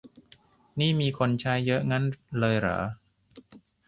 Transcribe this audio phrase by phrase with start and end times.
[0.79, 2.03] นี่มีคนใช้เยอะงั้น
[2.39, 2.79] เลยเหรอ